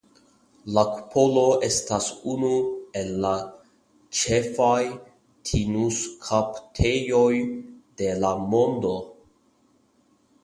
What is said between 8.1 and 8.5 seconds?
la